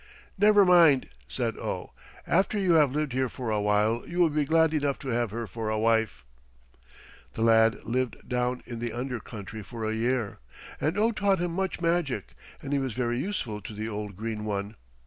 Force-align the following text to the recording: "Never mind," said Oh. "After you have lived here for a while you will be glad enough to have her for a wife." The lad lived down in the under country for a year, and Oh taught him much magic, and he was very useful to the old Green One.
"Never 0.35 0.65
mind," 0.65 1.09
said 1.27 1.59
Oh. 1.59 1.91
"After 2.25 2.57
you 2.57 2.73
have 2.73 2.91
lived 2.91 3.13
here 3.13 3.29
for 3.29 3.51
a 3.51 3.61
while 3.61 4.01
you 4.07 4.17
will 4.17 4.31
be 4.31 4.45
glad 4.45 4.73
enough 4.73 4.97
to 4.97 5.09
have 5.09 5.29
her 5.29 5.45
for 5.45 5.69
a 5.69 5.77
wife." 5.77 6.25
The 7.33 7.43
lad 7.43 7.83
lived 7.83 8.27
down 8.27 8.63
in 8.65 8.79
the 8.79 8.93
under 8.93 9.19
country 9.19 9.61
for 9.61 9.85
a 9.87 9.93
year, 9.93 10.39
and 10.81 10.97
Oh 10.97 11.11
taught 11.11 11.37
him 11.37 11.53
much 11.53 11.81
magic, 11.81 12.33
and 12.63 12.73
he 12.73 12.79
was 12.79 12.93
very 12.93 13.19
useful 13.19 13.61
to 13.61 13.73
the 13.75 13.89
old 13.89 14.15
Green 14.17 14.43
One. 14.43 14.75